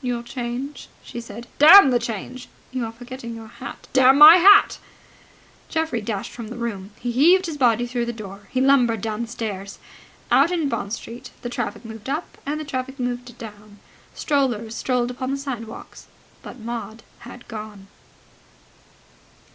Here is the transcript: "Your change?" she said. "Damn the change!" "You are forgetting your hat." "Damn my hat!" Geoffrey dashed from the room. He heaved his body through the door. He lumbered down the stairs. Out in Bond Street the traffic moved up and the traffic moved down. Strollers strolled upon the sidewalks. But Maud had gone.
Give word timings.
"Your 0.00 0.22
change?" 0.22 0.88
she 1.02 1.20
said. 1.20 1.46
"Damn 1.58 1.90
the 1.90 1.98
change!" 1.98 2.48
"You 2.70 2.86
are 2.86 2.92
forgetting 2.92 3.34
your 3.34 3.48
hat." 3.48 3.88
"Damn 3.92 4.16
my 4.16 4.36
hat!" 4.36 4.78
Geoffrey 5.68 6.00
dashed 6.00 6.32
from 6.32 6.48
the 6.48 6.56
room. 6.56 6.92
He 6.98 7.12
heaved 7.12 7.44
his 7.44 7.58
body 7.58 7.86
through 7.86 8.06
the 8.06 8.12
door. 8.14 8.48
He 8.50 8.62
lumbered 8.62 9.02
down 9.02 9.20
the 9.20 9.28
stairs. 9.28 9.78
Out 10.30 10.50
in 10.50 10.70
Bond 10.70 10.94
Street 10.94 11.30
the 11.42 11.50
traffic 11.50 11.84
moved 11.84 12.08
up 12.08 12.38
and 12.46 12.58
the 12.58 12.64
traffic 12.64 12.98
moved 12.98 13.36
down. 13.36 13.80
Strollers 14.14 14.74
strolled 14.74 15.10
upon 15.10 15.30
the 15.30 15.36
sidewalks. 15.36 16.06
But 16.42 16.58
Maud 16.58 17.02
had 17.28 17.46
gone. 17.46 17.88